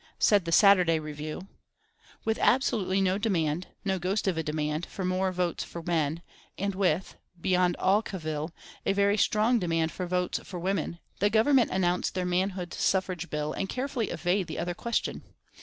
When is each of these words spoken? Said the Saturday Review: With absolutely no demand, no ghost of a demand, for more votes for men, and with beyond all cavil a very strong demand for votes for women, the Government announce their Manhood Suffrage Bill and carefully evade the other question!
Said 0.17 0.45
the 0.45 0.51
Saturday 0.51 0.97
Review: 0.99 1.47
With 2.25 2.39
absolutely 2.39 3.01
no 3.01 3.19
demand, 3.19 3.67
no 3.85 3.99
ghost 3.99 4.27
of 4.27 4.35
a 4.35 4.41
demand, 4.41 4.83
for 4.87 5.05
more 5.05 5.31
votes 5.31 5.63
for 5.63 5.83
men, 5.83 6.23
and 6.57 6.73
with 6.73 7.17
beyond 7.39 7.75
all 7.75 8.01
cavil 8.01 8.49
a 8.83 8.93
very 8.93 9.15
strong 9.15 9.59
demand 9.59 9.91
for 9.91 10.07
votes 10.07 10.39
for 10.43 10.59
women, 10.59 10.97
the 11.19 11.29
Government 11.29 11.69
announce 11.69 12.09
their 12.09 12.25
Manhood 12.25 12.73
Suffrage 12.73 13.29
Bill 13.29 13.53
and 13.53 13.69
carefully 13.69 14.09
evade 14.09 14.47
the 14.47 14.57
other 14.57 14.73
question! 14.73 15.21